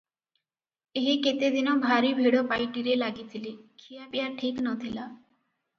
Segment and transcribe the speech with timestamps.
[1.01, 3.55] ଏହି କେତେ ଦିନ ଭାରି ଭିଡ଼ ପାଇଟିରେ ଲାଗିଥିଲି,
[3.85, 5.09] ଖିଆପିଆ ଠିକ୍ ନ ଥିଲା।